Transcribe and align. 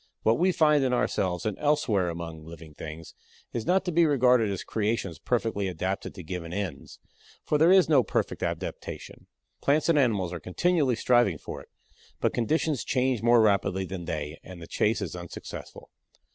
What 0.23 0.39
we 0.39 0.51
find 0.51 0.83
in 0.83 0.93
ourselves 0.93 1.45
and 1.45 1.59
elsewhere 1.59 2.09
among 2.09 2.43
living 2.43 2.73
things 2.73 3.13
is 3.53 3.67
not 3.67 3.85
to 3.85 3.91
be 3.91 4.03
regarded 4.07 4.49
as 4.49 4.63
creations 4.63 5.19
perfectly 5.19 5.67
adapted 5.67 6.15
to 6.15 6.23
given 6.23 6.51
ends, 6.51 6.97
for 7.43 7.59
there 7.59 7.71
is 7.71 7.87
no 7.87 8.01
perfect 8.01 8.41
adaptation. 8.41 9.27
Plants 9.61 9.89
and 9.89 9.99
animals 9.99 10.33
are 10.33 10.39
continually 10.39 10.95
striving 10.95 11.37
for 11.37 11.61
it, 11.61 11.69
but 12.19 12.33
conditions 12.33 12.83
change 12.83 13.21
more 13.21 13.41
rapidly 13.41 13.85
than 13.85 14.05
they 14.05 14.39
and 14.43 14.59
the 14.59 14.65
chase 14.65 15.03
is 15.03 15.15
unsuccessful. 15.15 15.91